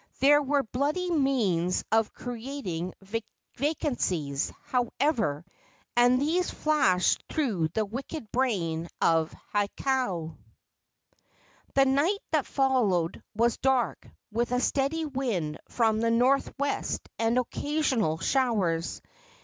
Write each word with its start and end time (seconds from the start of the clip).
There 0.19 0.41
were 0.41 0.63
bloody 0.63 1.11
means 1.11 1.83
of 1.91 2.11
creating 2.11 2.95
vacancies, 3.55 4.51
however, 4.63 5.45
and 5.95 6.19
these 6.19 6.49
flashed 6.49 7.23
through 7.29 7.67
the 7.75 7.85
wicked 7.85 8.31
brain 8.31 8.87
of 8.99 9.31
Hakau. 9.53 10.37
The 11.75 11.85
night 11.85 12.17
that 12.31 12.47
followed 12.47 13.21
was 13.35 13.57
dark, 13.57 14.07
with 14.31 14.51
a 14.51 14.59
steady 14.59 15.05
wind 15.05 15.59
from 15.69 15.99
the 16.01 16.09
northwest 16.09 17.07
and 17.19 17.37
occasional 17.37 18.17
showers. 18.17 19.03